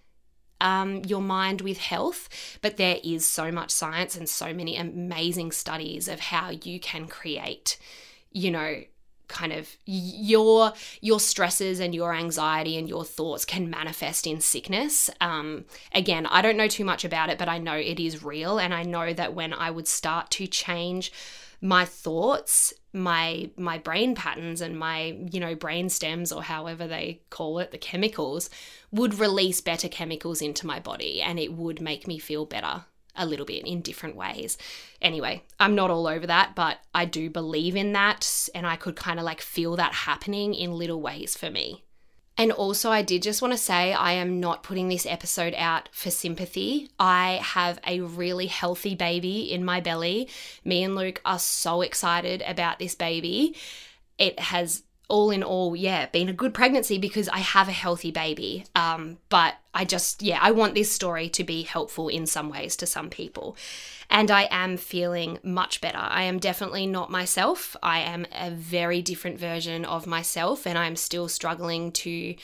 [0.61, 5.53] um, your mind with health, but there is so much science and so many amazing
[5.53, 7.79] studies of how you can create,
[8.31, 8.83] you know,
[9.31, 15.11] kind of your your stresses and your anxiety and your thoughts can manifest in sickness.
[15.21, 18.59] Um, again i don't know too much about it but i know it is real.
[18.59, 21.13] And i know that when i would start to change
[21.61, 27.21] my thoughts my my brain patterns and my you know brain stems or however they
[27.31, 28.51] call it the chemicals
[28.91, 32.85] would release better chemicals into my body and it would make me feel better
[33.21, 34.59] a little bit in different ways.
[35.01, 38.97] Anyway, I'm not all over that, but I do believe in that and I could
[38.97, 41.85] kind of like feel that happening in little ways for me.
[42.37, 45.91] And also, I did just want to say I am not putting this episode out
[45.93, 46.89] for sympathy.
[46.99, 50.27] I have a really healthy baby in my belly.
[50.65, 53.57] Me and Luke are so excited about this baby.
[54.17, 58.11] It has all in all, yeah, been a good pregnancy because I have a healthy
[58.11, 58.65] baby.
[58.75, 62.77] Um, but I just, yeah, I want this story to be helpful in some ways
[62.77, 63.57] to some people.
[64.09, 65.99] And I am feeling much better.
[66.01, 67.77] I am definitely not myself.
[67.83, 72.35] I am a very different version of myself, and I'm still struggling to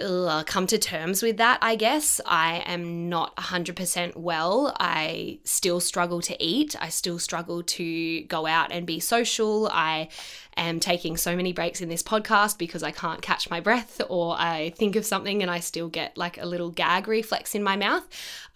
[0.00, 2.20] ugh, come to terms with that, I guess.
[2.24, 4.74] I am not 100% well.
[4.78, 6.76] I still struggle to eat.
[6.80, 9.68] I still struggle to go out and be social.
[9.68, 10.08] I
[10.56, 14.36] am taking so many breaks in this podcast because I can't catch my breath or
[14.38, 17.76] I think of something and I still get like a little gag reflex in my
[17.76, 18.06] mouth.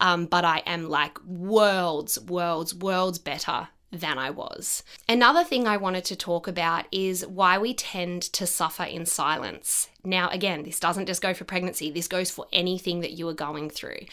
[0.00, 4.82] Um, but I am like worlds, worlds, worlds better than I was.
[5.08, 9.88] Another thing I wanted to talk about is why we tend to suffer in silence.
[10.02, 13.34] Now, again, this doesn't just go for pregnancy, this goes for anything that you are
[13.34, 14.06] going through.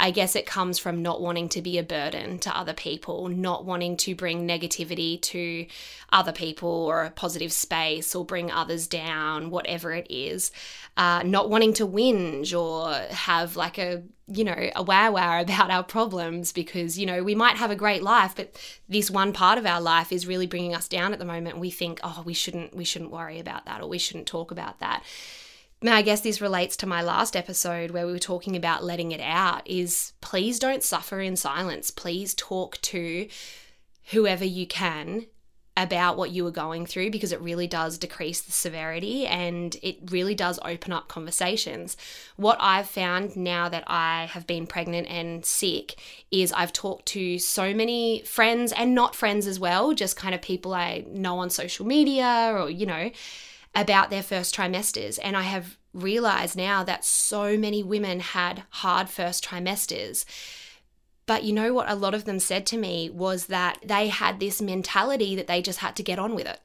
[0.00, 3.64] I guess it comes from not wanting to be a burden to other people, not
[3.64, 5.66] wanting to bring negativity to
[6.10, 10.52] other people or a positive space or bring others down, whatever it is.
[10.96, 15.70] Uh, not wanting to whinge or have like a, you know, a wow wow about
[15.70, 18.54] our problems because, you know, we might have a great life, but
[18.88, 21.58] this one part of our life is really bringing us down at the moment.
[21.58, 24.80] We think, oh, we shouldn't, we shouldn't worry about that or we shouldn't talk about
[24.80, 25.02] that.
[25.80, 29.12] Now, I guess this relates to my last episode where we were talking about letting
[29.12, 31.90] it out is please don't suffer in silence.
[31.90, 33.28] Please talk to
[34.10, 35.26] whoever you can
[35.78, 39.96] about what you were going through because it really does decrease the severity and it
[40.10, 41.96] really does open up conversations.
[42.34, 45.94] What I've found now that I have been pregnant and sick
[46.32, 50.42] is I've talked to so many friends and not friends as well, just kind of
[50.42, 53.12] people I know on social media or, you know,
[53.72, 55.20] about their first trimesters.
[55.22, 60.24] And I have realized now that so many women had hard first trimesters.
[61.28, 61.90] But you know what?
[61.90, 65.60] A lot of them said to me was that they had this mentality that they
[65.60, 66.58] just had to get on with it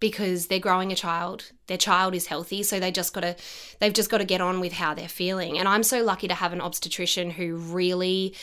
[0.00, 3.36] because they're growing a child their child is healthy so they just got to
[3.78, 6.34] they've just got to get on with how they're feeling and i'm so lucky to
[6.34, 8.34] have an obstetrician who really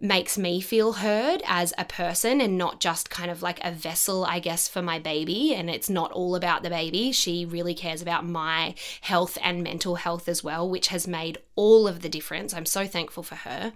[0.00, 4.26] makes me feel heard as a person and not just kind of like a vessel,
[4.26, 5.54] I guess, for my baby.
[5.54, 7.12] And it's not all about the baby.
[7.12, 11.88] She really cares about my health and mental health as well, which has made all
[11.88, 12.52] of the difference.
[12.52, 13.72] I'm so thankful for her.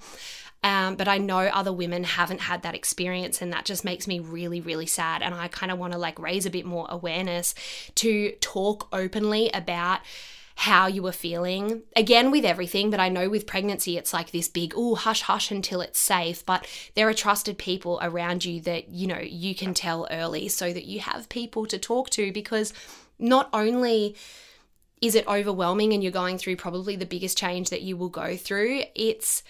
[0.62, 4.20] Um, but I know other women haven't had that experience, and that just makes me
[4.20, 5.22] really, really sad.
[5.22, 7.54] And I kind of want to like raise a bit more awareness
[7.96, 10.00] to talk openly about
[10.60, 11.82] how you were feeling.
[11.96, 15.50] Again, with everything, but I know with pregnancy, it's like this big, oh, hush, hush
[15.50, 16.44] until it's safe.
[16.44, 20.70] But there are trusted people around you that, you know, you can tell early so
[20.70, 22.74] that you have people to talk to because
[23.18, 24.16] not only
[25.00, 28.36] is it overwhelming and you're going through probably the biggest change that you will go
[28.36, 29.42] through, it's,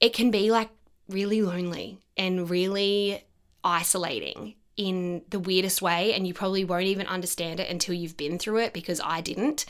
[0.00, 0.70] it can be like
[1.08, 3.24] really lonely and really
[3.64, 8.38] isolating in the weirdest way, and you probably won't even understand it until you've been
[8.38, 9.66] through it because I didn't.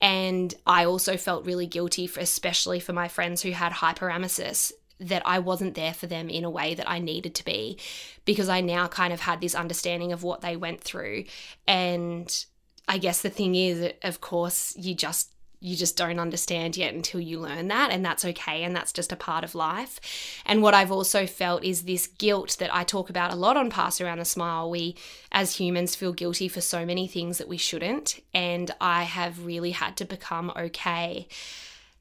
[0.00, 5.22] And I also felt really guilty, for, especially for my friends who had hyperemesis, that
[5.24, 7.78] I wasn't there for them in a way that I needed to be
[8.24, 11.24] because I now kind of had this understanding of what they went through.
[11.68, 12.44] And
[12.88, 17.20] I guess the thing is, of course, you just you just don't understand yet until
[17.20, 20.00] you learn that, and that's okay, and that's just a part of life.
[20.46, 23.70] And what I've also felt is this guilt that I talk about a lot on
[23.70, 24.70] Pass Around the Smile.
[24.70, 24.96] We,
[25.32, 29.72] as humans, feel guilty for so many things that we shouldn't, and I have really
[29.72, 31.26] had to become okay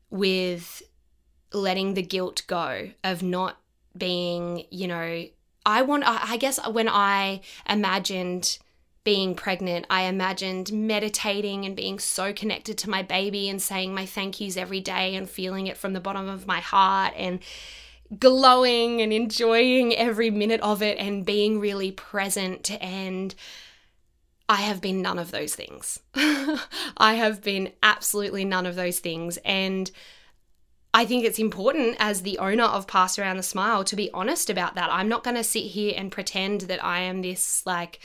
[0.10, 0.84] with
[1.52, 3.58] letting the guilt go of not
[3.98, 5.26] being, you know,
[5.66, 8.60] I want, I guess when I imagined
[9.08, 14.06] being pregnant, I imagined meditating and being so connected to my baby and saying my
[14.06, 17.40] thank yous every day and feeling it from the bottom of my heart and
[18.20, 22.70] glowing and enjoying every minute of it and being really present.
[22.84, 23.34] And
[24.50, 26.02] I have been none of those things.
[26.98, 29.38] I have been absolutely none of those things.
[29.46, 29.90] And
[30.94, 34.50] I think it's important as the owner of Pass Around the Smile to be honest
[34.50, 34.90] about that.
[34.92, 38.02] I'm not going to sit here and pretend that I am this like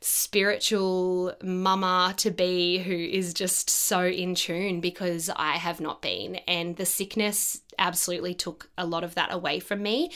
[0.00, 6.36] spiritual mama to be who is just so in tune because I have not been.
[6.46, 10.12] And the sickness absolutely took a lot of that away from me.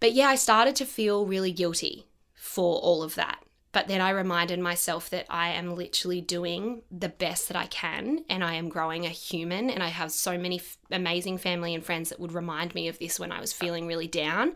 [0.00, 3.42] But yeah, I started to feel really guilty for all of that.
[3.72, 8.24] But then I reminded myself that I am literally doing the best that I can
[8.28, 9.68] and I am growing a human.
[9.68, 12.98] And I have so many f- amazing family and friends that would remind me of
[12.98, 14.54] this when I was feeling really down.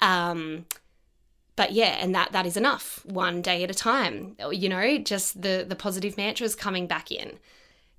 [0.00, 0.66] Um,
[1.56, 4.36] but yeah and that that is enough one day at a time.
[4.50, 7.38] You know just the the positive mantras coming back in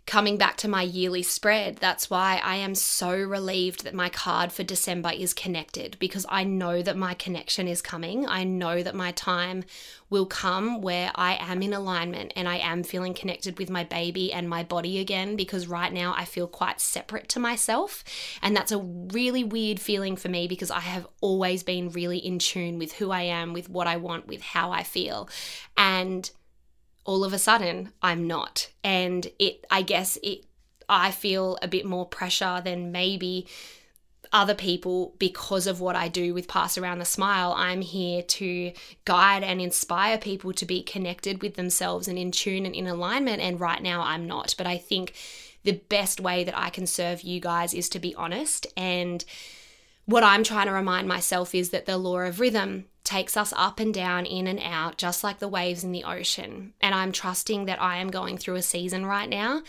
[0.05, 1.77] coming back to my yearly spread.
[1.77, 6.43] That's why I am so relieved that my card for December is connected because I
[6.43, 8.27] know that my connection is coming.
[8.27, 9.63] I know that my time
[10.09, 14.31] will come where I am in alignment and I am feeling connected with my baby
[14.33, 18.03] and my body again because right now I feel quite separate to myself.
[18.41, 22.39] And that's a really weird feeling for me because I have always been really in
[22.39, 25.29] tune with who I am, with what I want, with how I feel.
[25.77, 26.29] And
[27.05, 28.69] all of a sudden I'm not.
[28.83, 30.45] And it, I guess it,
[30.87, 33.47] I feel a bit more pressure than maybe
[34.31, 37.53] other people because of what I do with Pass Around the Smile.
[37.55, 38.73] I'm here to
[39.05, 43.41] guide and inspire people to be connected with themselves and in tune and in alignment.
[43.41, 44.55] And right now I'm not.
[44.57, 45.13] But I think
[45.63, 48.65] the best way that I can serve you guys is to be honest.
[48.75, 49.23] And
[50.05, 53.79] what I'm trying to remind myself is that the law of rhythm takes us up
[53.79, 56.73] and down, in and out, just like the waves in the ocean.
[56.79, 59.61] And I'm trusting that I am going through a season right now.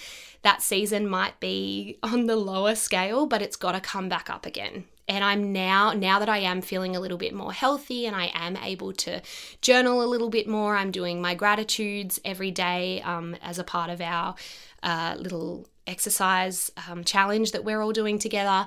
[0.43, 4.47] That season might be on the lower scale, but it's got to come back up
[4.47, 4.85] again.
[5.07, 8.31] And I'm now, now that I am feeling a little bit more healthy and I
[8.35, 9.21] am able to
[9.61, 13.91] journal a little bit more, I'm doing my gratitudes every day um, as a part
[13.91, 14.35] of our
[14.83, 18.67] uh, little exercise um, challenge that we're all doing together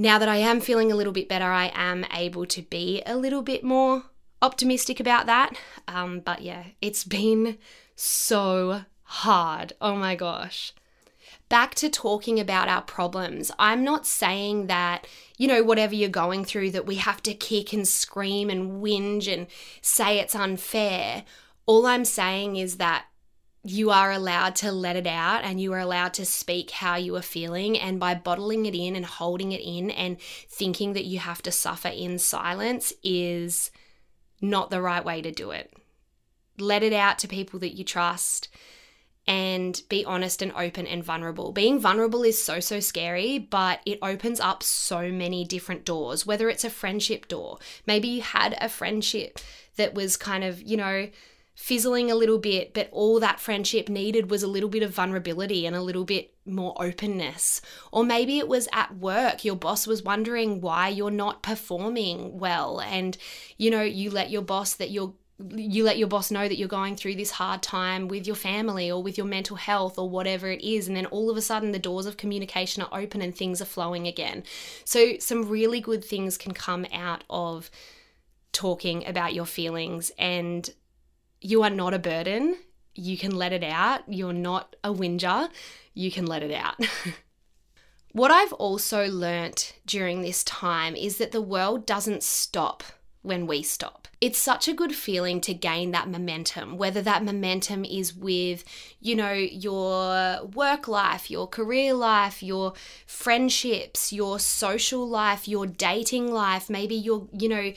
[0.00, 3.18] now that I am feeling a little bit better, I am able to be a
[3.18, 4.04] little bit more
[4.40, 5.54] optimistic about that.
[5.86, 7.58] Um, but yeah, it's been
[7.96, 9.74] so hard.
[9.78, 10.72] Oh my gosh.
[11.50, 13.52] Back to talking about our problems.
[13.58, 17.74] I'm not saying that, you know, whatever you're going through, that we have to kick
[17.74, 19.48] and scream and whinge and
[19.82, 21.24] say it's unfair.
[21.66, 23.04] All I'm saying is that
[23.62, 27.14] you are allowed to let it out and you are allowed to speak how you
[27.16, 27.78] are feeling.
[27.78, 31.52] And by bottling it in and holding it in and thinking that you have to
[31.52, 33.70] suffer in silence is
[34.40, 35.72] not the right way to do it.
[36.58, 38.48] Let it out to people that you trust
[39.26, 41.52] and be honest and open and vulnerable.
[41.52, 46.48] Being vulnerable is so, so scary, but it opens up so many different doors, whether
[46.48, 47.58] it's a friendship door.
[47.86, 49.38] Maybe you had a friendship
[49.76, 51.08] that was kind of, you know,
[51.60, 55.66] fizzling a little bit, but all that friendship needed was a little bit of vulnerability
[55.66, 57.60] and a little bit more openness.
[57.92, 62.80] Or maybe it was at work, your boss was wondering why you're not performing well,
[62.80, 63.16] and
[63.58, 65.12] you know, you let your boss that you're
[65.54, 68.90] you let your boss know that you're going through this hard time with your family
[68.90, 71.72] or with your mental health or whatever it is and then all of a sudden
[71.72, 74.42] the doors of communication are open and things are flowing again
[74.84, 77.70] so some really good things can come out of
[78.52, 80.74] talking about your feelings and
[81.40, 82.56] you are not a burden.
[82.94, 84.02] You can let it out.
[84.08, 85.48] You're not a whinger.
[85.94, 86.76] You can let it out.
[88.12, 92.82] what I've also learnt during this time is that the world doesn't stop
[93.22, 94.08] when we stop.
[94.20, 98.64] It's such a good feeling to gain that momentum, whether that momentum is with,
[99.00, 102.74] you know, your work life, your career life, your
[103.06, 107.72] friendships, your social life, your dating life, maybe your, you know,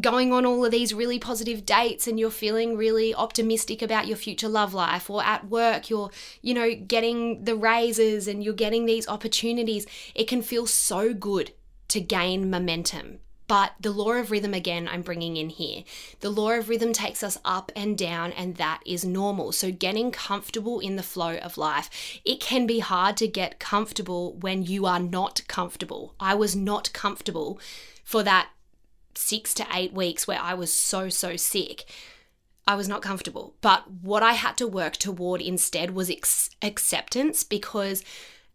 [0.00, 4.16] going on all of these really positive dates and you're feeling really optimistic about your
[4.16, 6.10] future love life or at work you're
[6.42, 11.52] you know getting the raises and you're getting these opportunities it can feel so good
[11.86, 15.84] to gain momentum but the law of rhythm, again, I'm bringing in here.
[16.20, 19.52] The law of rhythm takes us up and down, and that is normal.
[19.52, 21.90] So, getting comfortable in the flow of life.
[22.24, 26.14] It can be hard to get comfortable when you are not comfortable.
[26.18, 27.60] I was not comfortable
[28.02, 28.48] for that
[29.16, 31.84] six to eight weeks where I was so, so sick,
[32.66, 33.54] I was not comfortable.
[33.60, 38.02] But what I had to work toward instead was ex- acceptance because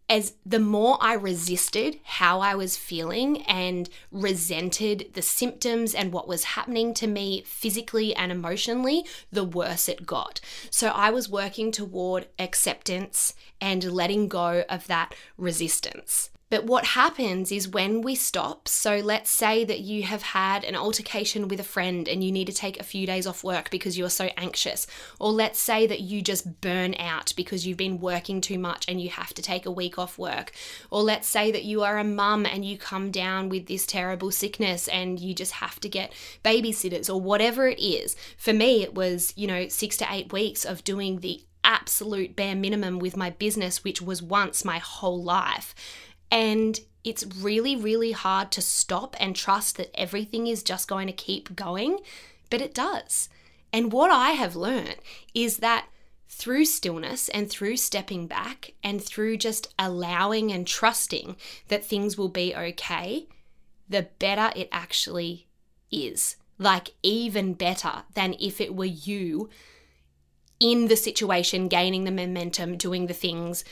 [0.10, 6.28] as the more I resisted how I was feeling and resented the symptoms and what
[6.28, 10.42] was happening to me physically and emotionally, the worse it got.
[10.72, 16.32] So I was working toward acceptance and letting go of that resistance.
[16.50, 20.76] But what happens is when we stop, so let's say that you have had an
[20.76, 24.00] altercation with a friend and you need to take a few days off work because
[24.00, 24.88] you're so anxious,
[25.20, 29.00] or let's say that you just burn out because you've been working too much and
[29.00, 30.52] you have to take a week off work,
[30.90, 34.32] or let's say that you are a mum and you come down with this terrible
[34.32, 36.12] sickness and you just have to get
[36.44, 38.16] babysitters or whatever it is.
[38.38, 42.56] For me, it was, you know, six to eight weeks of doing the absolute bare
[42.56, 45.76] minimum with my business, which was once my whole life.
[46.32, 51.14] And it's really, really hard to stop and trust that everything is just going to
[51.14, 52.00] keep going,
[52.50, 53.30] but it does.
[53.72, 54.98] And what I have learned
[55.34, 55.88] is that
[56.28, 61.36] through stillness and through stepping back and through just allowing and trusting
[61.68, 63.28] that things will be okay,
[63.88, 65.48] the better it actually
[65.92, 66.36] is.
[66.58, 69.50] Like, even better than if it were you
[70.60, 73.64] in the situation, gaining the momentum, doing the things,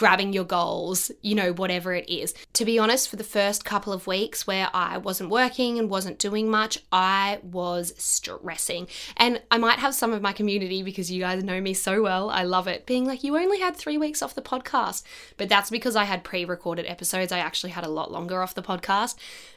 [0.00, 2.32] grabbing your goals, you know, whatever it is.
[2.54, 6.18] To be honest, for the first couple of weeks where I wasn't working and wasn't
[6.18, 8.88] doing much, I was stressing.
[9.18, 12.30] And I might have some of my community because you guys know me so well.
[12.30, 15.02] I love it being like, you only had three weeks off the podcast.
[15.36, 17.30] But that's because I had pre recorded episodes.
[17.30, 19.16] I actually had a lot longer off the podcast.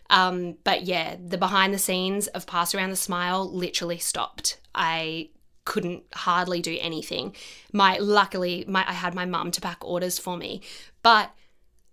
[0.09, 4.59] Um, but yeah, the behind the scenes of Pass Around the Smile literally stopped.
[4.75, 5.29] I
[5.65, 7.35] couldn't hardly do anything.
[7.71, 10.61] My luckily my I had my mum to back orders for me,
[11.01, 11.31] but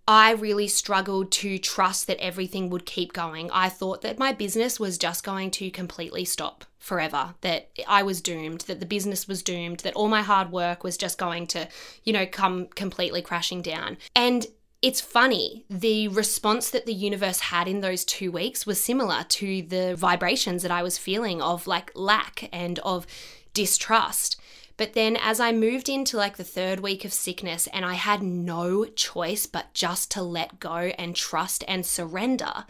[0.07, 3.49] I really struggled to trust that everything would keep going.
[3.51, 8.19] I thought that my business was just going to completely stop forever, that I was
[8.19, 11.67] doomed, that the business was doomed, that all my hard work was just going to,
[12.03, 13.97] you know, come completely crashing down.
[14.15, 14.47] And
[14.81, 19.61] it's funny, the response that the universe had in those two weeks was similar to
[19.61, 23.05] the vibrations that I was feeling of like lack and of
[23.53, 24.39] distrust.
[24.77, 28.23] But then as I moved into like the third week of sickness and I had
[28.23, 32.65] no choice but just to let go and trust and surrender,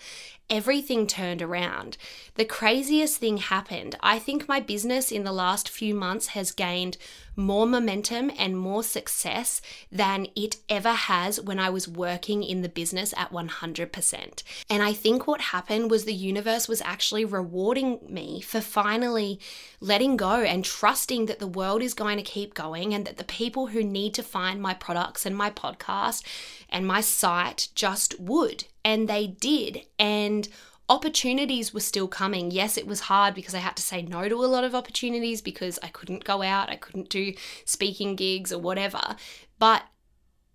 [0.51, 1.97] everything turned around.
[2.35, 3.95] The craziest thing happened.
[4.01, 6.97] I think my business in the last few months has gained
[7.35, 12.69] more momentum and more success than it ever has when I was working in the
[12.69, 14.43] business at 100%.
[14.69, 19.39] And I think what happened was the universe was actually rewarding me for finally
[19.79, 23.23] letting go and trusting that the world is going to keep going and that the
[23.23, 26.23] people who need to find my products and my podcast
[26.71, 28.65] and my site just would.
[28.83, 29.85] And they did.
[29.99, 30.47] And
[30.89, 32.51] opportunities were still coming.
[32.51, 35.41] Yes, it was hard because I had to say no to a lot of opportunities
[35.41, 37.33] because I couldn't go out, I couldn't do
[37.65, 39.15] speaking gigs or whatever.
[39.59, 39.83] But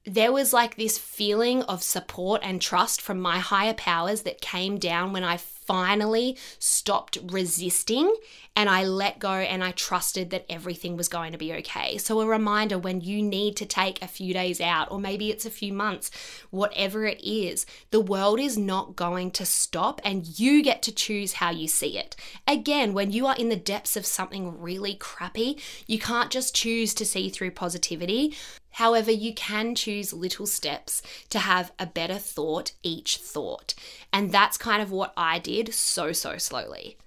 [0.04, 4.78] there was like this feeling of support and trust from my higher powers that came
[4.78, 5.36] down when I
[5.66, 8.14] finally stopped resisting
[8.56, 11.98] and I let go and I trusted that everything was going to be okay.
[11.98, 15.44] So, a reminder when you need to take a few days out, or maybe it's
[15.44, 16.10] a few months,
[16.50, 21.34] whatever it is, the world is not going to stop and you get to choose
[21.34, 22.16] how you see it.
[22.48, 26.94] Again, when you are in the depths of something really crappy, you can't just choose
[26.94, 28.34] to see through positivity.
[28.76, 31.00] However, you can choose little steps
[31.30, 33.72] to have a better thought each thought.
[34.12, 36.98] And that's kind of what I did so, so slowly.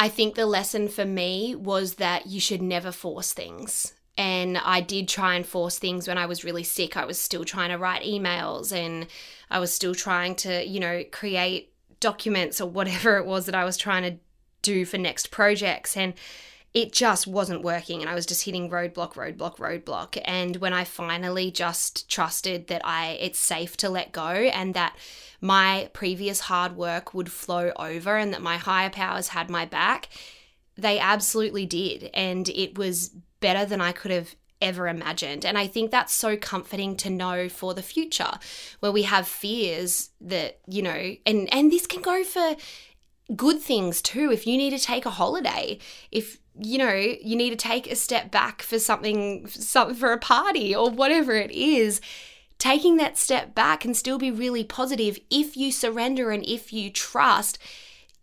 [0.00, 3.94] I think the lesson for me was that you should never force things.
[4.18, 6.96] And I did try and force things when I was really sick.
[6.96, 9.06] I was still trying to write emails and
[9.48, 13.64] I was still trying to, you know, create documents or whatever it was that I
[13.64, 14.18] was trying to
[14.62, 15.96] do for next projects.
[15.96, 16.14] And
[16.74, 20.20] it just wasn't working and I was just hitting roadblock, roadblock, roadblock.
[20.24, 24.96] And when I finally just trusted that I it's safe to let go and that
[25.40, 30.08] my previous hard work would flow over and that my higher powers had my back,
[30.76, 32.08] they absolutely did.
[32.14, 33.10] And it was
[33.40, 35.44] better than I could have ever imagined.
[35.44, 38.30] And I think that's so comforting to know for the future
[38.80, 42.56] where we have fears that, you know, and and this can go for
[43.36, 44.30] good things too.
[44.30, 45.78] If you need to take a holiday,
[46.10, 50.18] if you know, you need to take a step back for something, something for a
[50.18, 52.00] party or whatever it is.
[52.58, 56.90] Taking that step back can still be really positive if you surrender and if you
[56.90, 57.58] trust.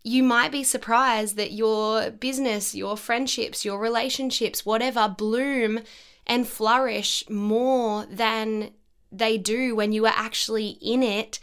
[0.02, 5.80] You might be surprised that your business, your friendships, your relationships, whatever, bloom
[6.26, 8.70] and flourish more than
[9.12, 11.40] they do when you are actually in it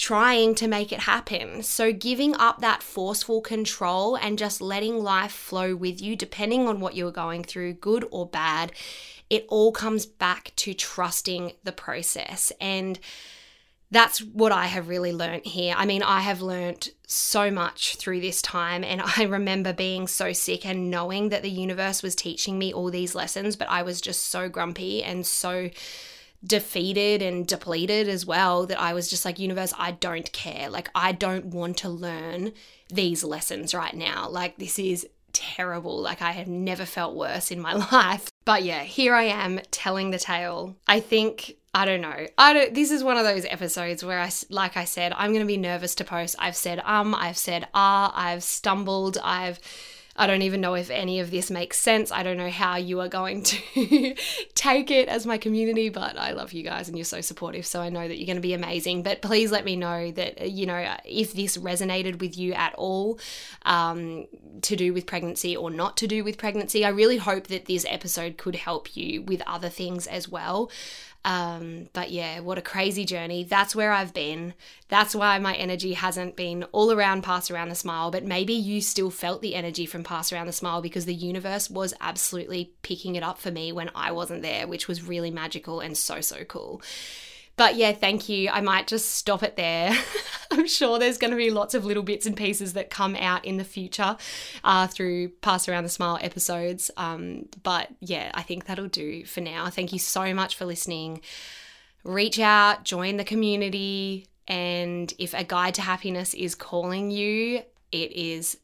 [0.00, 1.62] trying to make it happen.
[1.62, 6.80] So, giving up that forceful control and just letting life flow with you, depending on
[6.80, 8.72] what you're going through, good or bad,
[9.28, 12.50] it all comes back to trusting the process.
[12.62, 12.98] And
[13.90, 15.74] that's what I have really learned here.
[15.76, 20.32] I mean, I have learned so much through this time, and I remember being so
[20.32, 24.00] sick and knowing that the universe was teaching me all these lessons, but I was
[24.00, 25.68] just so grumpy and so
[26.44, 30.70] defeated and depleted as well that I was just like, universe, I don't care.
[30.70, 32.52] Like, I don't want to learn
[32.88, 34.28] these lessons right now.
[34.28, 36.00] Like, this is terrible.
[36.00, 38.30] Like, I have never felt worse in my life.
[38.44, 40.76] But yeah, here I am telling the tale.
[40.86, 41.56] I think.
[41.72, 42.26] I don't know.
[42.36, 45.44] I don't this is one of those episodes where I like I said I'm going
[45.44, 46.34] to be nervous to post.
[46.36, 49.60] I've said um, I've said ah, I've stumbled, I've
[50.20, 52.12] I don't even know if any of this makes sense.
[52.12, 54.14] I don't know how you are going to
[54.54, 57.64] take it as my community, but I love you guys and you're so supportive.
[57.64, 59.02] So I know that you're going to be amazing.
[59.02, 63.18] But please let me know that, you know, if this resonated with you at all
[63.62, 64.26] um,
[64.60, 66.84] to do with pregnancy or not to do with pregnancy.
[66.84, 70.70] I really hope that this episode could help you with other things as well.
[71.24, 73.44] Um, but yeah, what a crazy journey.
[73.44, 74.54] That's where I've been.
[74.88, 78.80] That's why my energy hasn't been all around Pass Around the Smile, but maybe you
[78.80, 83.14] still felt the energy from Pass Around the Smile because the universe was absolutely picking
[83.14, 86.42] it up for me when I wasn't there, which was really magical and so, so
[86.42, 86.82] cool.
[87.54, 88.50] But yeah, thank you.
[88.50, 89.96] I might just stop it there.
[90.50, 93.44] I'm sure there's going to be lots of little bits and pieces that come out
[93.44, 94.16] in the future
[94.64, 96.90] uh, through Pass Around the Smile episodes.
[96.96, 99.70] Um, but yeah, I think that'll do for now.
[99.70, 101.20] Thank you so much for listening.
[102.02, 108.10] Reach out, join the community, and if a guide to happiness is calling you, it
[108.10, 108.56] is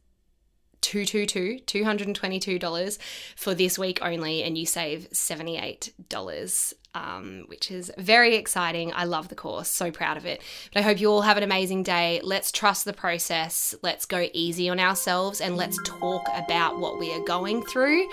[0.87, 2.97] 222 $222
[3.35, 8.91] for this week only, and you save $78 um, which is very exciting.
[8.93, 10.41] I love the course, so proud of it.
[10.73, 12.19] But I hope you all have an amazing day.
[12.23, 17.13] Let's trust the process, let's go easy on ourselves, and let's talk about what we
[17.13, 18.09] are going through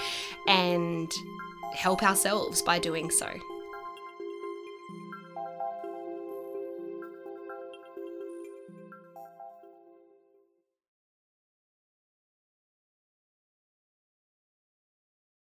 [0.47, 1.11] and
[1.73, 3.33] help ourselves by doing so.